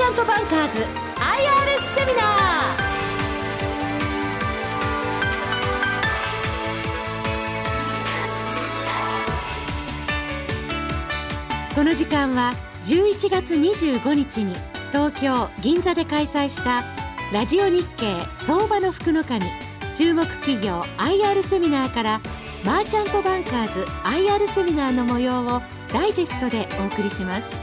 [0.00, 0.78] チャントバンカーズ。
[0.78, 0.86] IR
[1.78, 11.74] セミナー。
[11.74, 14.56] この時間は11月25日に
[14.90, 16.82] 東京銀座で開催した
[17.30, 19.44] ラジオ日経相場の福の神。
[19.94, 22.22] 注目企業 IR セミナーから
[22.64, 25.60] マーチャントバンカーズ IR セミナーの模様を
[25.92, 27.54] ダイジェストでお送りします。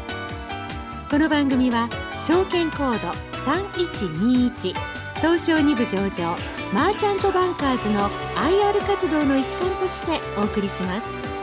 [1.10, 1.89] この番組は
[2.20, 4.74] 証券コード3121
[5.18, 6.36] 東証2部上場
[6.74, 11.38] マーチャントバンカーズの IR 活動の一環としてお送りします。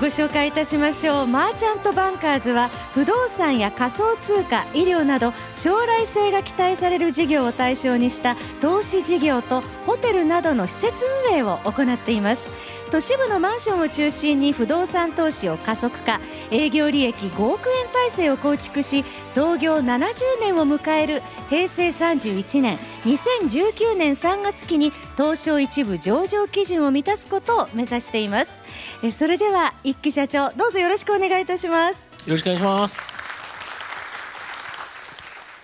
[0.00, 1.26] ご紹介いたしましょう。
[1.26, 12.48] マーチャントバンカーズは不動産や仮想通貨医療など将来性が期待される事業を対象にした投資事業とホテルなどの施設運営を行っています。
[12.90, 16.20] 都市部のマンションを中心に不動産投資を加速化。
[16.50, 28.60] 営業利益5億円体制を構築し創業70年を迎える平成31年2019年3月期に東証一部上場基準を満たすことを目指しています。
[29.04, 32.10] えそれでは一木社長どうぞよろしくお願いいたします。
[32.26, 33.00] よろしくお願いします。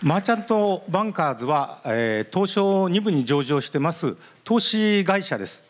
[0.03, 5.65] マーチャントバンカーズは、えー、東証2部に上場してます投資会社です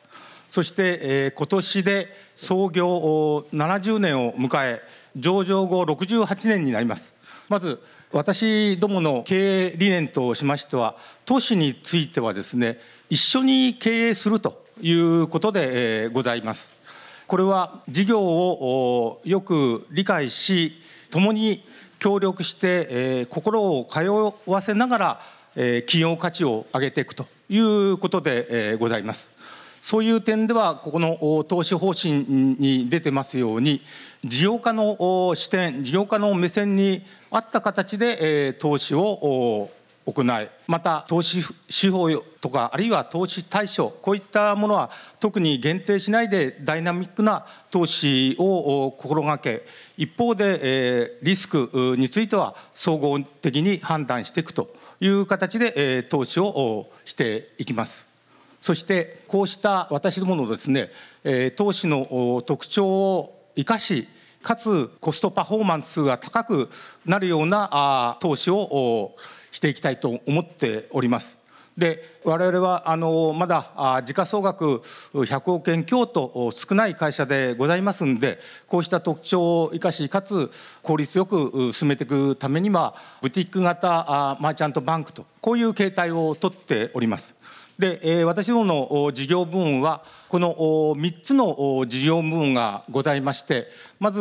[0.56, 2.88] そして、えー、今年で創業
[3.52, 4.80] 70年を迎え
[5.14, 7.14] 上場後68年になります。
[7.50, 7.78] まず
[8.10, 12.78] 私どもの経営理念としましては投資についてはですね
[13.10, 16.70] 一緒に経営するということで、えー、ございます。
[17.26, 20.72] これは事業をよく理解し
[21.10, 21.66] 共に
[21.98, 24.06] 協力して、えー、心を通
[24.50, 25.20] わせながら、
[25.54, 29.36] えー、企業価値を上げていくということで、えー、ございます。
[29.86, 32.14] そういう点ではここの投資方針
[32.58, 33.82] に出てますように
[34.24, 39.70] 事業家の視点事業家の目線に合った形で投資を
[40.04, 42.10] 行いまた投資手法
[42.40, 49.64] とかあるいは投資対象こういったものは特に限定しないでダイナミックな投資を心がけ
[49.96, 58.05] 一方でリスクについては総合的に判断していくという形で投資をしていきます。
[58.60, 60.90] そしてこうした私どものですね
[61.56, 64.08] 投資の特徴を生かし
[64.42, 66.70] かつコストパフォーマンスが高く
[67.04, 69.16] なるような投資を
[69.50, 71.38] していきたいと思っております。
[71.76, 80.50] で我々はあのまだ時価総額100億円強と少ない会社でございますんでこうした特徴を生かしかつ
[80.82, 87.34] 効率よく進めていくためにはブティック型マーチャントバンクとこういう形態をとっております。
[87.78, 93.68] で、えー、私どもの事業部門はこの3つの事業部門がございまして
[94.00, 94.20] まず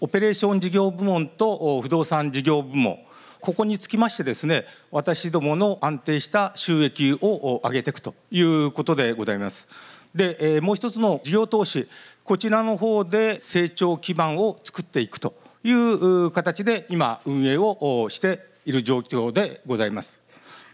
[0.00, 2.98] オペレーション事業部門と不動産事業部門
[3.40, 9.68] ここにつきましてですね私どもの安定した収益を上げていくということでございます。
[10.14, 11.88] で、えー、もう一つの事業投資
[12.24, 20.25] こちらの方で成長基盤を作っていくという形で今運営をしている状況でございます。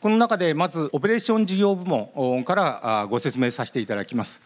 [0.02, 4.40] この中でまずオペレーション事業部門からご説明させていただきます。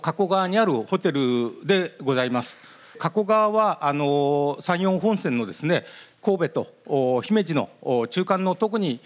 [0.00, 2.56] 加古川にあるホテルでございます。
[2.98, 5.84] 加古川はあの山陽本線のですね
[6.22, 7.68] 神戸と姫路の
[8.08, 9.00] 中間のとこに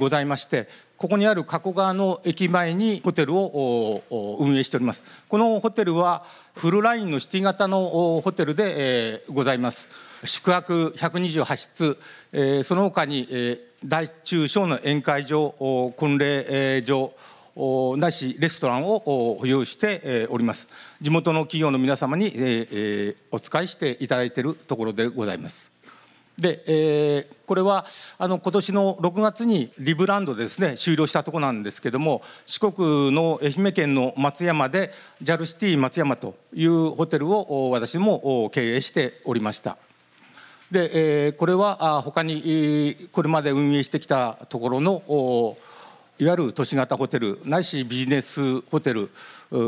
[0.00, 4.02] ございましてここにある加古川の駅前にホテルを
[4.40, 5.04] 運営しております。
[5.28, 6.24] このホテルは
[6.56, 9.88] フルラインのシティ型のホテルでございます。
[10.24, 17.12] 宿泊128室その他に大中小の宴会場婚礼場
[17.96, 20.68] なしレストランを保有しております。
[21.00, 22.32] 地元の企業の皆様に
[23.30, 25.72] お使いしていただいているところでございます。
[26.38, 27.84] で、えー、これは
[28.16, 39.76] あの今年の6月にリブランドですね終了したところなんですけども四国の愛媛県の松山で JAL シティ松山というホテルを私も経営しておりました。
[40.72, 45.58] で、えー、これは他にこれまで運営してきたところの
[46.18, 49.10] いわゆる都市型ホテルないしビジネスホテル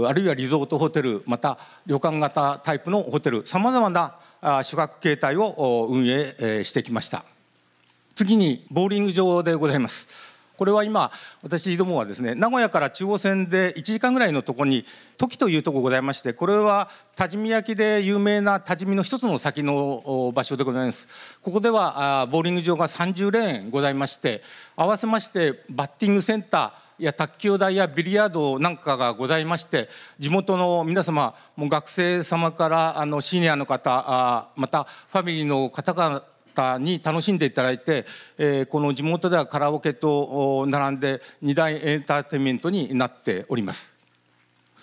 [0.06, 4.14] あるいはリゾートホテルまた旅館型タイプのホテルさまざまな
[4.62, 7.22] 宿泊形態を運営してきました。
[8.14, 10.33] 次にボーリング場でございます。
[10.56, 11.10] これは今
[11.42, 14.84] 私どもはですね名古屋から中央線で1時間ぐらいのところに
[15.16, 21.06] 時というとこございましてこれは多治見焼で有名な多治見の一つの先の場所でございます。
[21.42, 24.42] ここではボーリング場が30レーンございまして
[24.76, 36.22] 合わせましてバッティングセンターや卓球台やビリヤードなんかがございまして地元の皆様もう学生様からあのシニアの方またファミリーの方が
[36.54, 38.06] 方に楽しんでいただいて、
[38.38, 43.94] えー、この地元ではカラオケと並んで2大エンターテインメントになっております。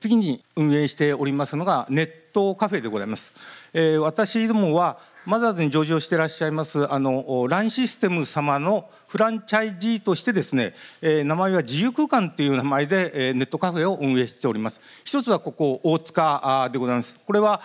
[0.02, 3.32] 次に運営しておりますのがネットカフェでございます、
[3.72, 14.82] えー、私どもはマザーズに上場していらっしゃいますあのラインシステム様のフランチャイジーとしてですね、えー、名前は自由空間という名前で、えー、ネットカフェを運営しております。
[15.04, 17.20] 一つはここ大塚でございます。
[17.28, 17.62] これは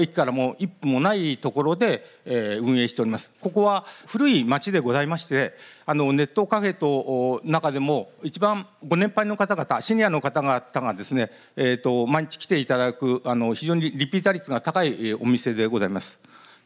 [0.00, 3.32] 駅からも一歩もないところで、えー、運営しております。
[3.40, 5.52] ここは古い町でございまして
[5.84, 16.18] あのネットカフェと中でも一番ご年配の方々シニアの方々がですね、えーと、毎日来ていただくあの非常にリピーター率が高いお店でございます。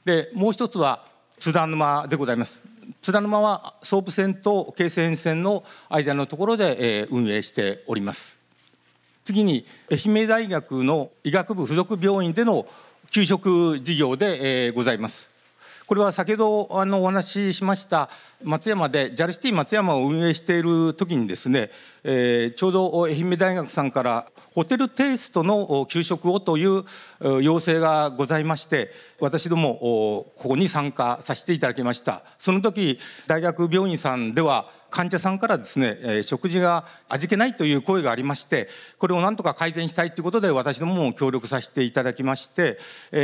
[0.09, 1.05] でもう一つは
[1.39, 2.63] 津田沼でございます。
[3.03, 8.39] 津田沼は総武線と京成沿線の間のところで、えー、運営しております。
[9.23, 12.67] 次に愛媛大学の医学部附属病院での
[13.11, 15.29] 給食事業で、えー、ございます。
[15.88, 18.11] これは先ほどあのお話ししました
[18.44, 21.70] 松山で JALCITY 松山を運営している時にですね、
[22.05, 26.85] えー、ちょうど愛媛大学さんからホテルテイストの給食をという
[27.40, 29.76] 要請がございまして私ども
[30.37, 32.23] ここに参加させていただきました。
[32.38, 38.69] その時大学病院さんでは患者さんからですね食事が味気ないという声がありまして
[38.99, 42.79] これをなんとか改善したいということで私どもも協力させていただきまして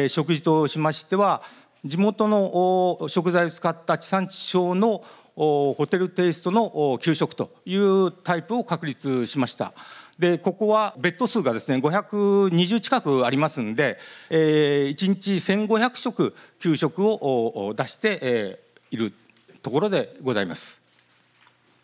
[0.09, 1.43] 食事としましては
[1.85, 5.05] 地元の食材を使った地産地消の
[5.37, 9.73] ホテルテイストの給食というタイプを確立しました。
[10.19, 13.99] でここはベッド数がですね520近くありますんで、
[14.31, 18.61] えー、1日1500食給食を出して、
[18.91, 19.13] いる
[19.61, 20.81] ところでございます。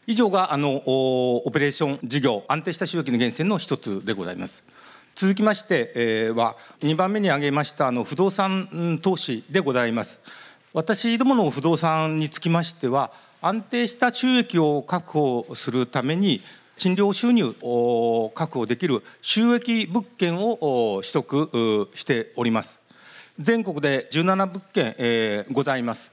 [0.06, 4.64] 以上があのオペレーション事業安定した収益の源泉の一つでございます。
[5.20, 10.22] 続きまして、えー、は2番目に挙げましたあの不動産投資でございます。
[10.72, 13.12] 私どもの不動産につきましては
[13.42, 16.40] 安定した収益を確保するために
[16.78, 22.78] 賃料収入を確保できる収益物件を取得しております。
[23.38, 26.12] 全国で17物件、えー、ございます。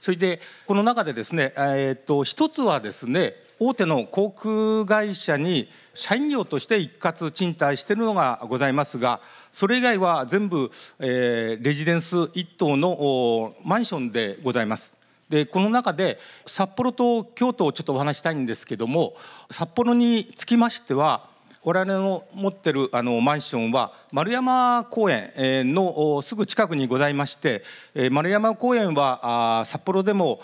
[0.00, 9.20] それでこの中でですね、えー、と一つはですね大手の航空会社に社員業として一括賃貸しているのがございますが
[9.50, 10.70] それ以外は全部、
[11.00, 14.92] えー、レジデンス一棟のマンションでございます。
[15.28, 19.14] でこの中で札幌と京都をちょっとお話したいんですけども
[19.50, 21.28] 札幌につきましては
[21.64, 27.62] 我々の持ってるあのマンションは丸山公園のすぐ近くにございまして
[28.10, 30.40] 丸山公園は札幌でも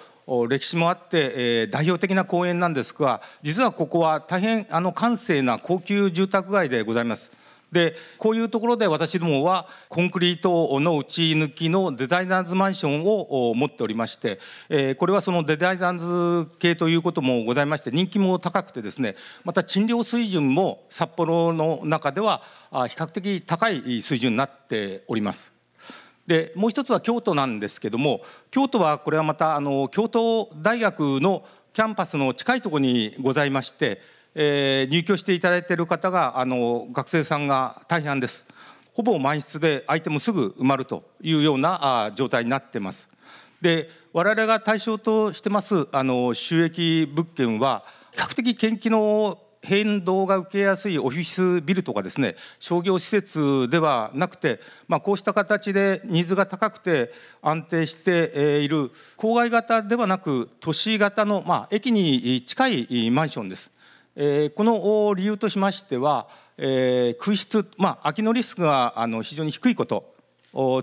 [0.49, 7.31] 歴史もあって、え代表的な公園なんですが実はここは大変あの閑静な高級住宅街でございます。
[7.75, 14.39] でこういうところで私どもはコンクリートの打ち抜きのデザイナーズマンションを持っておりまして、
[14.71, 25.53] えこれはそのデザイナーズ系ということもございまして人気も高くてですねまた賃料水準も札幌の中では比較的高い水準になっております。
[26.27, 34.01] でもう一つは京都なんですけども京都はこれはまたあの京都大学のキャンパスの近いところにございまして、
[34.35, 38.47] えー、入居していただいている方があの学生さんが大半です。
[38.95, 43.09] ほぼ満室で相手もすぐ埋まるというような状態になってます。
[43.61, 63.71] で我々が対象としてますあの収益物件は比較的研究の変動が受けやすいオフィスビルとかですね商業施設ではなくて、まあ、こうした形でニーズが高くて安定している郊外型ではなく都市型の、まあ、駅に近いマンションです。
[64.17, 70.15] えー、この理由としましては、えー、空室、まあ、空きのリスクがあの非常に低いこと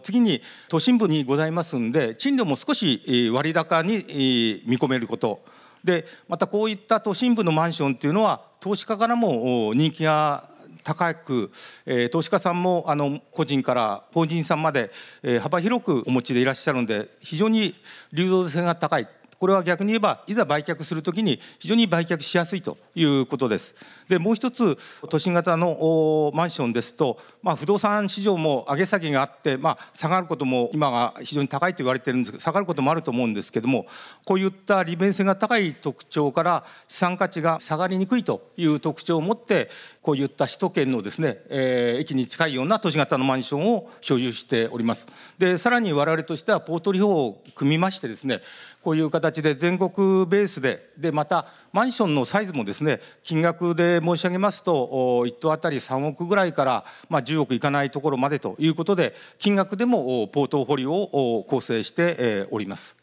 [0.03, 5.41] 次に都心部にございますんで賃料も少し割高に見込めること
[5.83, 10.50] でまたこういった都心部のマンションっていうのは投資家からも人気が
[10.83, 11.51] 高く、
[11.85, 17.75] えー、投資家さんもあの個人から法人さんまで、えー、幅広くお持ちでいらっしゃるので非常に
[18.13, 19.07] 流動性が高い。
[19.41, 23.74] これは逆に言えばいざ売却するときに非常に売却しやすいということです。
[24.07, 24.77] でもう一つ
[25.10, 33.88] 都心型のマンションですと、まあ、不動産市場も上げ下げがあって、まあ、下がることも今が非常に高いと言われてるんですけど下がることもあると思うんですけども
[34.25, 39.71] こういった利便性が高い特徴から資産価値が下がりにくいという特徴を持って
[40.03, 45.07] こういった首都圏のですね、えー、駅に近いような都市型のマンションを所有しております。
[45.38, 48.41] でさらに我々としてはポートリオを組みましてですね
[48.83, 63.00] こういう形で全国ベースででまたマンションのサイズもですね金額で申し上げますと1棟当たり3億ぐらいから、まあ、10億いかないところまでということで金額でもポートフォリオを構成しております。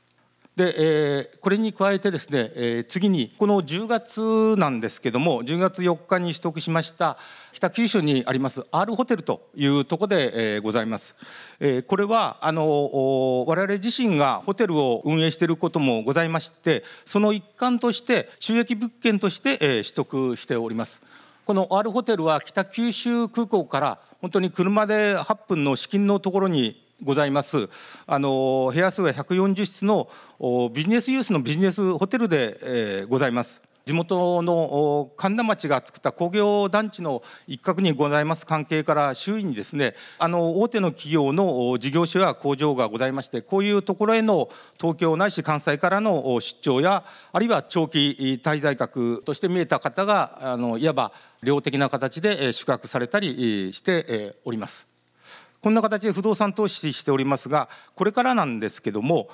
[0.59, 7.17] で、えー、これに加えてですね、えー、次にこの10月なんですけども10月4日に取得しました
[7.53, 11.15] 北九州にあります R ホテルというところで、えー、ございます。
[11.61, 21.00] えー、これはあの我々自身がホテルを運営していることもございましてその一環として収益物件として、えー、取得しております。
[21.45, 27.69] この R ホテルは北九州空港から本当に車で8分の至近のところにございます。
[28.07, 30.09] あの部屋数は140室の
[30.73, 33.62] ビジネスユースのビジネスホテルで、えー、ございます。
[33.88, 38.45] 地元の神田町が作った工業団地の一角にございます。
[38.45, 51.12] 関係から周囲にですねあの大手の企業の事業所や工場がございましてこういうところへの東京ないし関西からの出張やあるいは長期滞在客として見えた方があのいわば
[51.43, 54.98] 量的な形で宿泊されたりしております。
[55.61, 59.29] こんな形で不動産投資しておりますがこれからなんですけども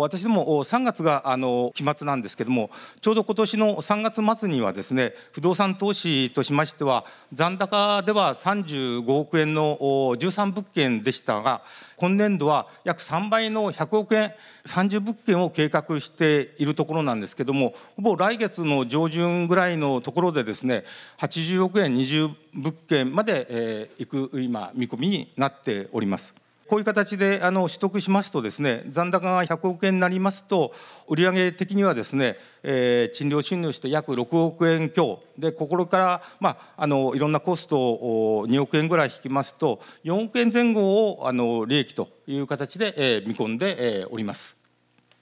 [0.00, 11.62] 私ども3月があの期末なんですけどもちょうど今年の3月末にはですね不動産投資としましては残高では35億円の13物件でしたが
[11.96, 14.34] 今年度は約3倍の100億円
[14.66, 20.82] 30物件を計画しているところなんですけどもほぼ来月の上旬ぐらいのところでですね
[21.18, 26.41] 80億円20物件まで、えー、行く今見込みになっております。
[26.72, 30.72] こういう形であの取得しますとですね残高が100億円になりますと
[31.06, 44.56] 売上的にはですね、えー、賃料収入して約6億円強でここから、まあ、あのいろんなコストを2億円ぐらい引きますと4億円前後をあの利益という形で、えー、見込んで、えー、おります。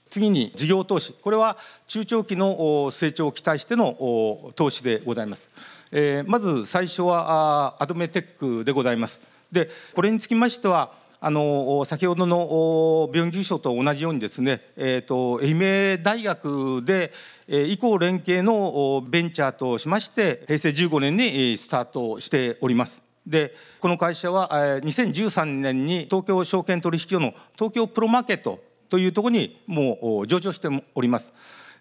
[0.08, 1.56] 次に事業投資これは
[1.88, 5.50] 中長期の成長を期待しての投資でございます。
[5.90, 9.18] えー、まず最初はアドメテックでございます。
[9.50, 17.12] でこれにつきましてはあの先ほどの病院重症と同じようにですね、えーと、愛媛大学で
[17.46, 23.02] 以降連携のベンチャーとしまして平成15年にスタートしております。
[23.26, 24.48] でこの会社は
[24.82, 28.58] 2013年に東京証券取引所の東京プロマーケット
[28.88, 31.34] というところにもう上場しております。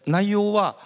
[0.05, 0.77] 内容は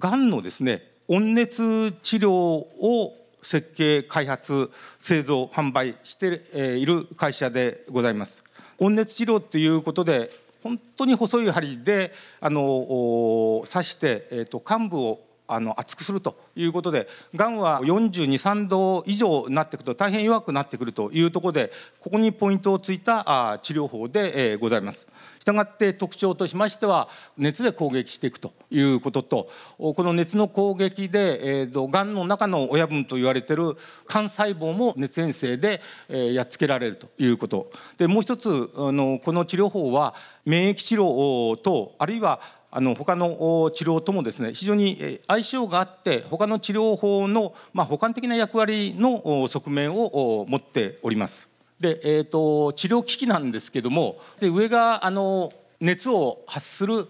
[0.00, 8.42] がんのですね温熱治療を設計開発製造販売している会社でございます。
[8.78, 10.30] 温熱治療ということで
[10.62, 15.20] 本当に細い針であの刺して、えーと、と幹部を
[15.52, 25.06] あの厚くするということでがんは423度以上になっていくと大変弱くなってくるというところでここにポイントをついた治療法でございます。
[25.40, 33.68] したがって特徴としましては熱で攻撃していくということとこの熱の攻撃で、がんの中の親分と言われてる
[34.12, 40.14] 幹細胞も熱炎性で、やっつけられるということでもう一つあのこの治療法は
[40.44, 42.40] 免疫治療とあるいは
[42.72, 51.48] あの他の治療ともですね非常に相性があって他の治療法の、まあ、補完的な役割の側面を持っております。
[51.80, 57.06] で、えーと、治療機器なんですけどもで上があの熱を発する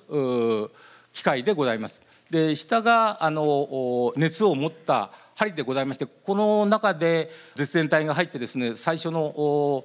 [1.12, 2.00] 機械でございます。
[2.30, 9.84] で下があの熱を持った針でございましてこの中で絶縁体が入ってですね最初の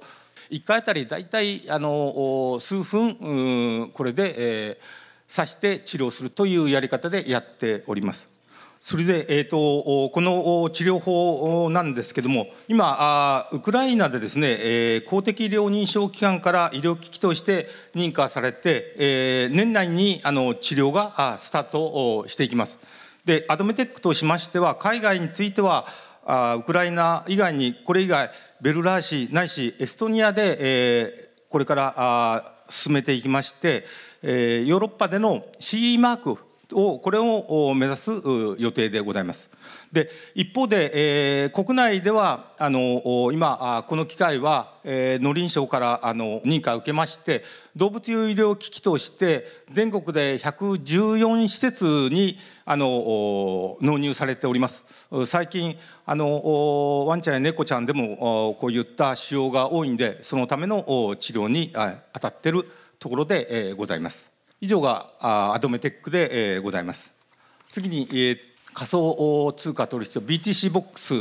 [0.50, 4.34] 1回あたり大体あの数分これで、
[4.68, 8.36] えー刺して治療するというやり方でやっております。
[8.80, 22.78] それで、えーと、この治療法なんですけども今あウクライナでですね、えー、公的医療認証機関から医療機器として認可されて、えー、年内にあの治療がスタートしていきます。
[23.24, 25.86] でアドメテックとしましては海外については
[26.24, 28.30] あウクライナ以外にこれ以外
[28.60, 33.84] ベルラーシないしエストニアで、えー、これからあ進めていきまして
[34.22, 36.38] えヨーロッパでの CE マーク
[36.72, 38.10] をこれを目指す
[38.58, 39.48] 予定でございます。
[39.96, 40.90] で一方で、
[41.42, 47.42] えー、国内ではあの今この機械は、えー、農林省からあの認可を受けまして
[47.74, 54.84] 動物医療機器として全国で114施設にあの納入されております
[55.24, 61.72] 最近あのワンちゃんや猫ちゃんでもこういった使用が多いんでそのための治療に
[62.12, 64.30] 当たってるところで、えー、ございます。
[64.60, 67.12] 以上がアドメテックで、えー、ございます。
[67.70, 68.38] 次に、えー、
[68.76, 71.14] 仮想通貨取引 BTC ボックス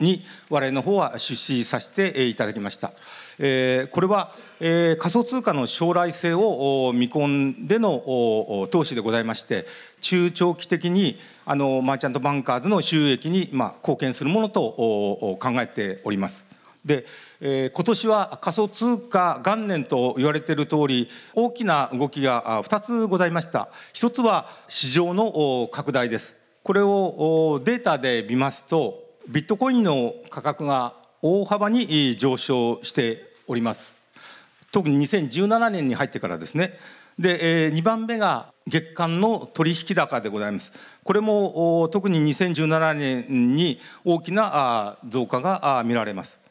[0.00, 2.90] に我々の方は出資させていただきました。
[3.38, 9.66] え、これは、え、仮想通貨の将来性を見込んでの投資でございまして
[10.00, 16.44] 中長期的にあのマーチャントバンカーズの収益に、ま、貢献するものと考えております。
[16.84, 17.06] で、
[17.40, 23.68] えー、今年は仮想通貨元年と言われている通り大きな動きが2つございました。
[23.92, 26.36] 一つは市場の拡大です。
[26.62, 33.96] これをデータで見ますとビットコインの価格が大幅に上昇しております。
[34.72, 36.78] 特に2017年に入ってからですね。
[37.18, 40.72] で、えー、2番目が月間の取引高でございます。
[41.04, 46.41] これも特に2017年に大きな増加が見られます。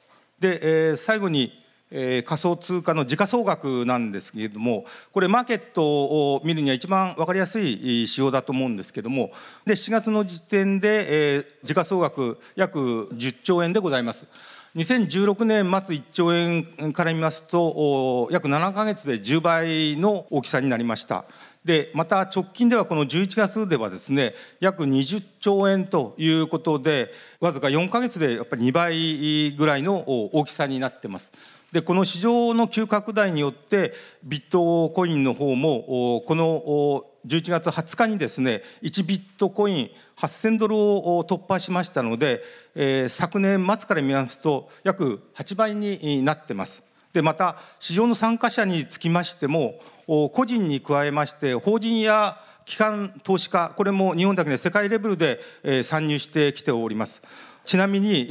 [0.41, 1.53] で、えー、最後に、
[1.91, 9.31] えー、仮想通貨の時価総額なんですけれどもこれマーケットを見るには一番分かりやすい指標だと思うんですけども
[9.67, 14.25] で7月の時点で、えー、時価総額約10兆円でございます。
[14.74, 21.25] 2016年末1兆円から見ますと約7か月で10倍の大きさになりました。
[21.65, 31.31] でまた直近ではこの11月ではですね約20兆円ということでわずか4か月でやっぱり2倍ぐらいの大きさになってます。
[31.71, 42.43] でこの市場の急拡大によってビットコインの方もこの11月20日にですね1ビットコイン8000ドルを突破しましたので、
[42.75, 46.83] えー、昨年末から見ますと約8倍になってます。
[47.13, 49.75] でまた市場の参加者につきましても
[50.33, 57.21] 個人に加えまして法人や機関投資家これも日本だけで世界レベルで参入してきております。
[57.63, 58.25] ちなみに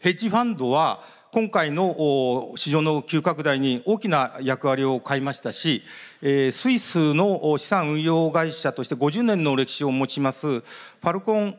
[0.00, 5.82] ヘッジファンドは今回の市場の急拡大に大きな役割を買いましたし
[6.20, 11.56] スイスの資産運用会社として50年の歴史を持ちますファルコン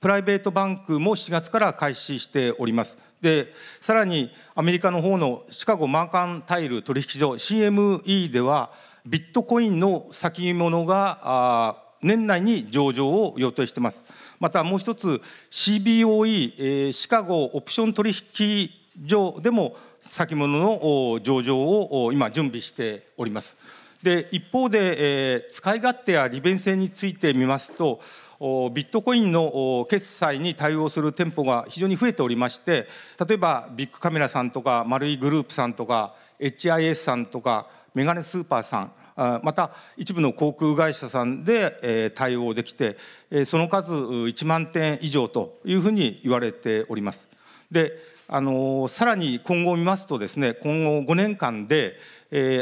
[0.00, 2.98] プライベートバンクも7月から開始しております。
[3.20, 8.70] でさらにアメリカの方のシカゴマーカンタイル取引所 CME では
[9.06, 14.02] ビットコインの先物が年内に上場を予定しています。
[14.40, 15.20] またもう一つ
[15.50, 18.70] CBOE シカゴオプション取引
[19.06, 23.56] 所でも先物の上場を今準備しております。
[24.02, 28.00] で一方で使い勝手や利便性について見ますと
[28.38, 32.86] ビットコインの決済に対応する店舗が非常に増えておりまして
[33.26, 37.66] 例えばビッグカメラさんとか丸いグループさんとか HIS さんとか
[37.96, 38.92] メガネスーパーさん
[39.42, 42.98] また一部の航空会社さんで対応できて
[43.46, 47.26] その数1万点以上というふうに言われております。
[47.70, 47.92] で
[48.28, 51.98] あのさらに今後を見ますとですね今後5年間で、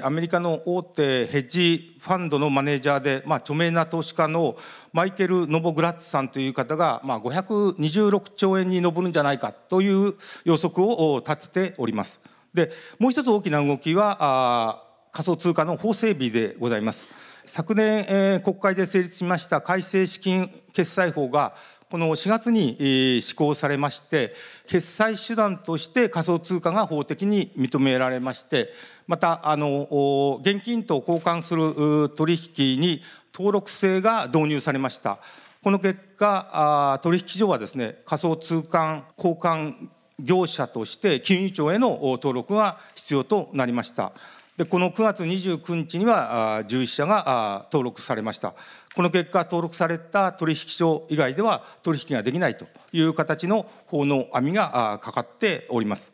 [0.05, 4.57] アメリカの大手ヘッジファンドのマネージャーで、まあ、著名な投資家の
[4.93, 12.21] マイケル・ノボグラッツさんという方が、まあ、526兆円に上るんじゃないかという予測を立てております。
[12.53, 12.71] で
[13.01, 14.84] もう一つ大きな動きはあ
[15.15, 17.07] 仮想通貨の法整備でございます。
[17.45, 21.55] 昨年、えー、国会で成立しました改正資金決済法が
[21.89, 24.35] この4月に施行されまして
[24.67, 28.71] 決済手段として仮想通貨が法的に認められまして
[29.07, 35.21] またあの現金と交換する取引に登録制が導入されました
[35.63, 39.75] この結果取引所はですね仮想通貨交換
[40.19, 44.13] 業者として金融庁への登録が必要となりました
[44.57, 48.55] でこの9月29日には11社が登録されました
[48.95, 56.13] この結果登録された取引所以外では取引ができないという形の法の網がかかっております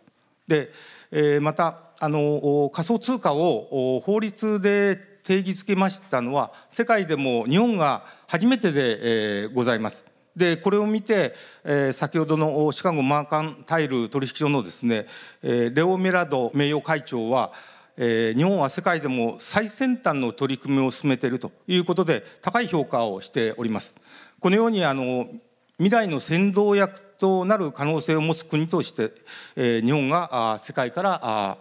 [0.48, 0.70] で
[1.40, 10.07] またあの仮想通貨を法律で定義づけましたのは世界でも日本が初めてでございます。
[10.35, 15.07] でこれを見て、え先ほどのシカゴマーカンタイル取引所のですね、
[15.42, 17.53] えレオ・メラド名誉会長は、
[18.02, 23.94] え日本は世界でも最先端の取り組みを進めているということで高い評価をしております。
[24.40, 25.28] このようにあの
[25.76, 29.12] 未来の先導役となる可能性を持つ国として、
[29.54, 31.58] え日本が世界から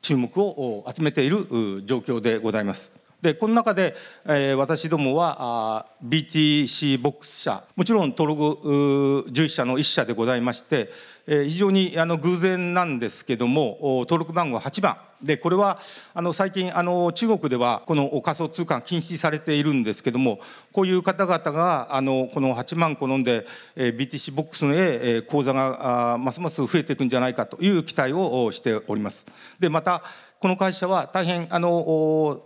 [0.00, 1.46] 注目を集めている
[1.84, 2.99] 状況でございます。
[3.22, 10.90] でこの中で、えー、私どもはあ BTC ボックス社もちろん登録11社の1社でございまして、
[11.26, 13.78] えー、非常にあの偶然なんですけども
[14.08, 15.78] 登録番号8番でこれは
[16.14, 20.40] あの最近あの中国ではこの仮想通貨禁止されているんですけども
[20.72, 29.26] こういう方々があのこの8万個飲んで、えー、BTC ボックスへ口座があますます増えていくんじゃないかという期待をしております。
[29.58, 30.02] でまた
[30.38, 32.42] この会社は大変あの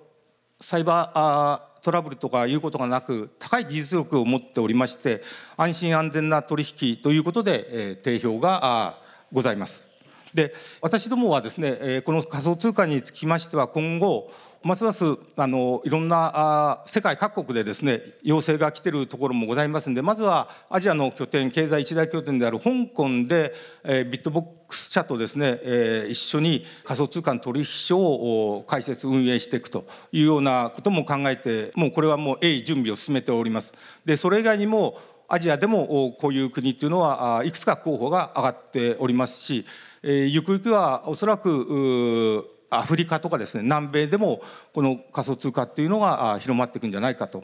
[0.64, 5.22] サイバートラブルとかいうことがなく高い技術力を持っておりまして
[5.58, 8.96] 安心安全な取引ということで、え定評が
[9.30, 9.86] ございます。
[10.32, 14.32] で私どもはですねこの仮想通貨につきましては今後
[14.64, 15.04] ますます
[15.36, 23.52] あのいろんなあ世界各国でですね要請が来てるところもございますんでまずはアジアの拠点経済一大拠点である香港で、
[23.84, 33.74] えー、ビットボックス社とですね、えー、一緒に仮想通貨の取引所を開設運営していくというようなことも考えてもうこれはもう鋭意準備を進めております。
[34.06, 34.98] でそれ以外にも
[35.28, 39.66] アジアでもこういう国っていうのはいくつか候補が上がっておりますし、
[40.02, 47.38] えー、ゆくゆくはおそらくアフリカとかですね南米でもこの仮想通貨っていうのが広まっていくんじゃないかと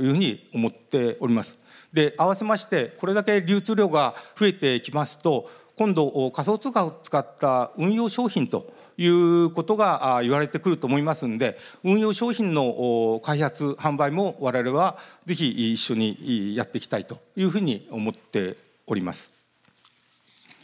[0.00, 1.58] いうふうに思っております。
[1.92, 19.34] で合わせましてこれだけ流通量が増えてきますと今度仮想通貨を使った運用商品ということが言われてくると思いますんで運用商品の開発販売も我々はぜひ一緒にやっていきたいというふうに思っております。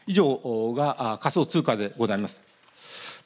[0.07, 2.52] 以上が仮想通貨でございます。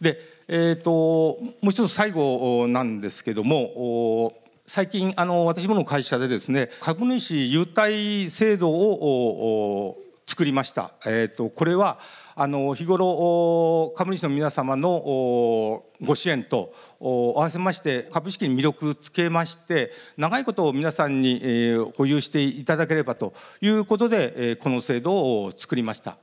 [0.00, 4.32] で、えーと、もう一つ最後なんですけども
[4.66, 10.92] 最近あの私もの会社でですね株主優待制度を作りました。
[11.06, 11.98] えーと、これは
[12.34, 26.18] あの日頃株主の皆様のご支援と合わせまして株式に魅力つけまして長いことを皆さんに保有していただければということでこの制度を作りました。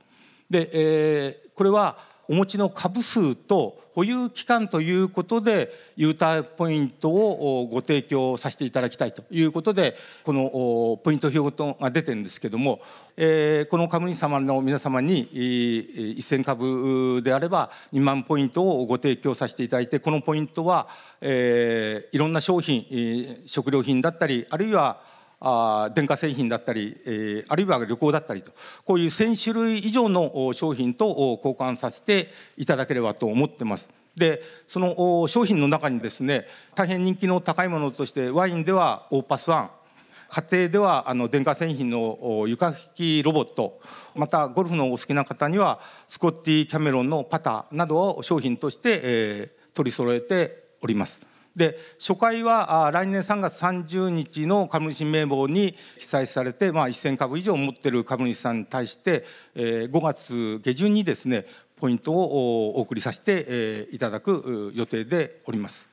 [0.50, 12.80] で、えー、これはお持ちの株数と保有期間ということで優待ポイントをご提供させていただきたいということでこのポイント表が出てるんですけども、
[13.16, 20.88] えー、この株主様の皆様に1,000株であれば2万ポイントをご提供させていただいてこのポイントは、
[21.20, 25.13] えー、いろんな商品食料品だったりあるいは
[25.46, 28.50] あ電化製品だったり、え、あるいは旅行だったりと
[28.84, 31.06] こういう1,000種類以上の商品と
[31.44, 33.88] 交換させていただければと思ってます。
[34.16, 39.70] でその商品の中にですね大変人気の高いものとしてワインではオーパスワン
[40.28, 43.80] 家庭ではあの電化製品の床拭きロボット
[44.14, 51.33] またゴルフのお好きな方にはスコッティ・キャメロンのパターなどを商品として、え、取り揃えております。
[51.56, 65.88] で初回は来年3月30日の株主名簿に記載されて、まあ、1,000株以上持っている株主さんに対して、えー、5月下旬にですねポイントをお送りさせて、えー、いただく予定でおります。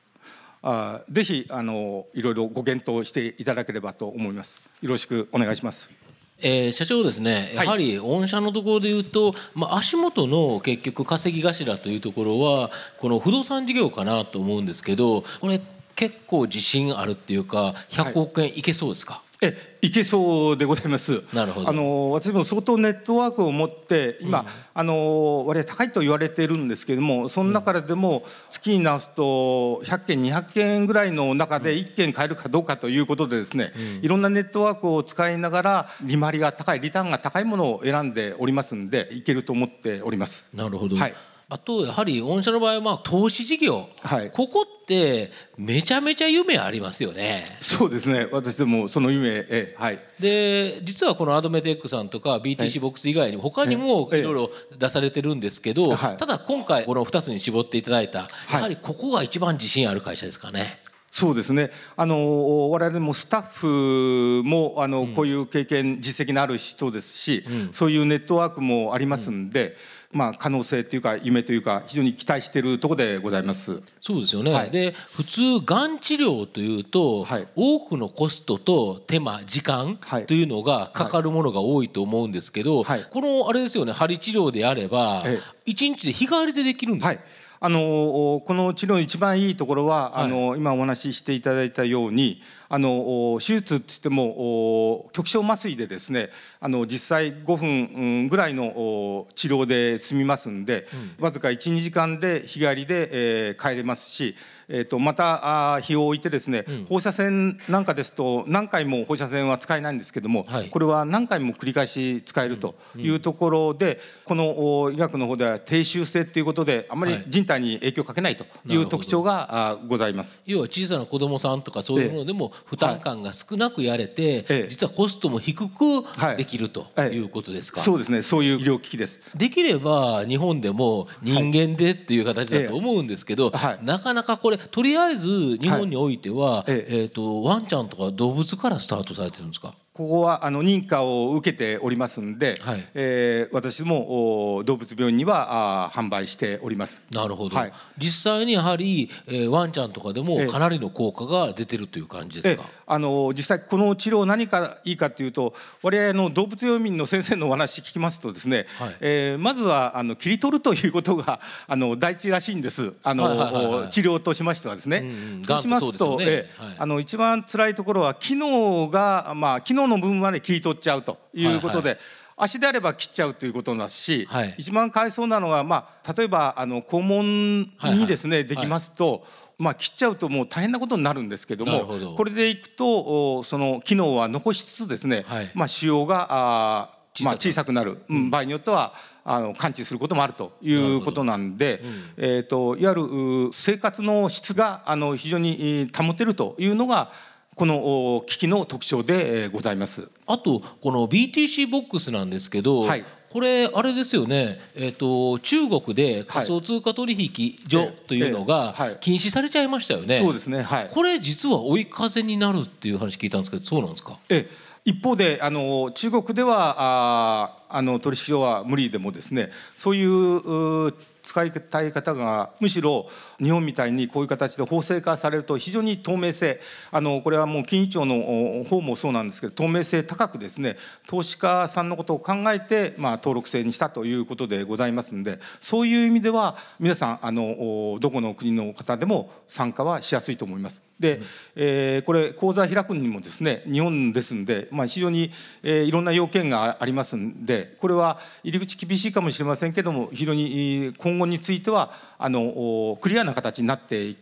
[0.64, 4.60] あぜひあのいろいろご検討していただければと思います。
[4.80, 6.01] よろしくお願いします。
[6.42, 15.60] えー、社長ですねやはり御社のところでいうと、まあ、足元の結局稼ぎ頭というところはこの不動産事業かなと思うんですけどこれ
[15.94, 21.22] 結構自信あるっていうか100億円いけそうですか、はいえいけそうでございます。
[21.34, 21.68] なるほど。
[21.68, 40.48] あの私も相当ネットワークを持って今、うん、あの割合高いと言われているんですけれども、その中でも月に直すと100件200件ぐらいの中で1件買えるかどうかということでですね、うん、いろんなネットワークを使いながら利回りが高いリターンが高いものを選んでおりますんでいけると思っております。
[40.54, 40.96] なるほど。
[40.96, 41.14] はい。
[41.52, 47.44] あとやはり御社の場合はまあ投資事業、はい、ここってめちゃめちゃ夢ありますよね。
[47.60, 48.26] そうですね。
[48.32, 60.78] 私でもその夢、えはい、で実はこのアドメテックさんとか BTC ボックス以外に他にもいろいろ出されてるんですけど、ただ今回この2つに絞っていただいたやはりここが一番自信ある会社ですかね。
[61.12, 61.70] そうですね。
[61.94, 69.76] あの我々もスタッフもあの、こういう経験実績のある人ですし、うん、そういうネットワークもありますんで、
[70.10, 73.82] うん、まあ可能性というか夢というか非常に期待しているところでございます。
[74.00, 74.52] そうですよね。
[74.54, 85.22] はい、で普通がん治療というと、はい、多くのコストと手間時間というのがかかるものが多いと思うんですけど、はい、このあれですよね針治療であれば
[85.66, 87.06] 一日で日替わりでできるんです。
[87.06, 87.20] はい
[87.64, 104.34] あのこの治療の一番いいところは、はい、あの今お話ししていただいたようにあの手術って言っても局所麻酔でですねあの実際5分ぐらいの治療で済みますんで、うん、わずか12時間で日帰りで、えー、帰れますし
[104.68, 120.42] えーと、またあ日を置いてですね、うん、放射線なんかですと何回も放射線は使えないんですけども、はい、これは何回も繰り返し使えるというところで、うん、この医学の方では低周性っていうことであまり人体に影響をかけないという特徴が、あございます。
[120.46, 126.04] 要は小さな子どもさんとかそういうものでも負担感が少なくやれて、はい、実はコストも低く
[126.36, 128.22] できるということですか、はい、そうですね。
[128.22, 129.20] そういう医療機器です。
[129.34, 139.74] できれば日本でも人間でっていう形だと思うんですけど、なかなかこれとりあえず日本においては、えーとワンちゃんとか動物からスタートされてるんですか？
[139.94, 147.02] ここはあの認可を受けておりますんで、はい、えー、私も動物病院にはあ販売しております。
[147.10, 147.56] なるほど。
[147.58, 152.64] はい、実際にやはり、えー、ワンちゃんとかでもかなりの効果が出てるという感じですか？
[152.86, 162.94] あの実際この治療何かいいかというと我々の動物病院の先生のお話聞きますとですね、はい、えー、まずはあの切り取るということが あの第一らしいんです。
[163.02, 164.98] あの、はいはいはいはい、治療としましてはですね。
[164.98, 171.90] うんうん、そうしますと、ね、えーはい、あの一番辛いところは機能がまあ機能の部分まで切り取っちゃうということで。
[171.90, 172.22] はいはい。
[172.34, 177.60] 足であれば切っちゃうということですし、はい、一番かわいそうなのは、まあ、例えばあの肛門
[177.94, 179.24] にですね、はいはい、できますと、
[179.58, 197.12] まあ、切っちゃうともう大変なことになるんですけどもこれでいくとその機能は残しつつですね、はい、まあ、腫瘍があまあ、小さくなる、うん、場合によってはあの感知することもあるということなんで、うん、えーと、いわゆる生活の質があの非常に保てるというのが
[197.54, 200.08] この機器の特徴でございます。
[200.26, 210.18] あとこの BTC ボックスなんですけど、はい、これあれですよね、えーと、中国で仮想通貨取引所というのが禁止されちゃいましたよね。
[210.18, 214.18] そうですね、はい、これ実は追い風になるっていう話聞いたんですけどそうなんですか？
[214.28, 214.48] え
[214.84, 223.08] 一方であの中国ではああの取引所は無理でもですねそういう使いたい方がむしろ
[223.40, 240.82] 日本みたいにこういう形で法制化されると非常に透明性あのこれはもう金融庁の方もそうなんですけど透明性高くですね投資家さんのことを考えて、まあ、登録制にしたということでございますんでそういう意味では皆さんあのどこの国の方でも参加はしやすいと思います。
[241.02, 241.20] で、
[241.56, 254.14] えー、これ口座開くにもですね日本ですんで、まあ、非常に、えー、いろんな要件がありますんでこれは入り口厳しいかもしれませんけども非常に今後についてはあのクリアな形になってい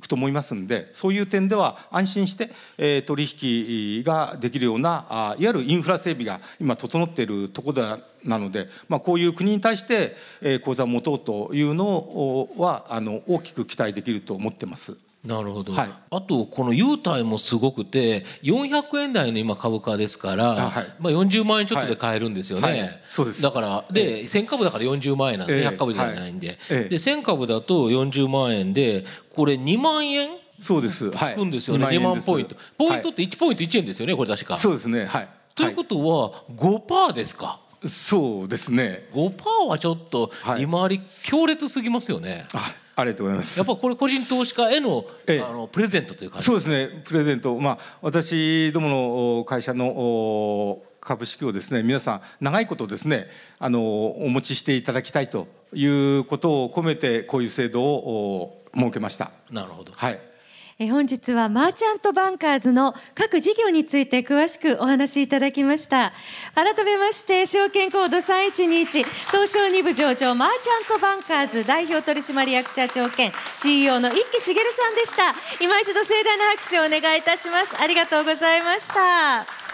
[0.00, 3.24] くと思いますんでそういう点では安心して、えー、取
[3.98, 15.09] 引ができるようなあいわゆるインフラ整備が今整っているところなので、まあ、こういう国に対して、えー、口座を持とうというのはあの大きく期待できると思ってます。
[15.24, 23.42] なるほど、はい、あとこの優待もすごくて400円台の今株価ですから、はい、まあ、40万円ちょっとで買えるんですよね、はい、そうです。
[23.42, 29.04] だからで、えー、1000株だから40万円なんです、えー、100株じゃないんで,、で1000株だと40万円で
[29.34, 31.10] これ2万円そうです。
[31.10, 32.54] つくんですよね、はい、2万ポイント。
[32.76, 34.58] ポイントって1ポイント1円ですよねこれ確か。
[34.58, 35.06] そうですね。
[35.06, 35.28] はい。
[35.54, 39.08] ということは5%ですか、そうですね。
[39.12, 43.58] 5%はちょっと利回り強烈すぎますよね、はいありがとうございます。
[43.58, 46.46] やっぱこれ個人投資家への、ええ、あのプレゼントという感じ。
[46.46, 47.02] そうですね。
[47.04, 48.88] プレゼント、まあ私ども
[49.38, 59.30] の会社の株式をですね、皆さん長いことですね、あのお持ちしていただきたいということを込めてこういう制度を設けました。
[59.50, 59.92] なるほど。
[59.92, 60.29] はい。
[60.82, 66.14] え本日はマーチャントバンカーズの各事業について詳しくお話しいただきました。
[66.54, 75.34] 改めまして証券コード3121東証2部上場マーチャントバンカーズ代表取締役社長兼 CEO の一木茂さんでした。
[75.62, 77.78] 今一度盛大な拍手をお願いいたします。
[77.78, 79.69] ありがとうございました。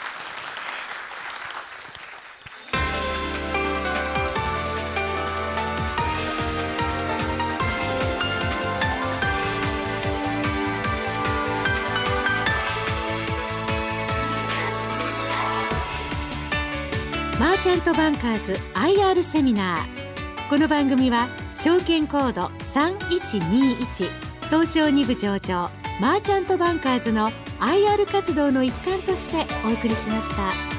[17.67, 24.09] チャントバンカーズ IR セミナーこの番組は証券コード3121
[24.43, 25.69] 東証2部上場
[26.01, 30.76] マーチャントバンカーズの IR 活動の一環としてお送りしました。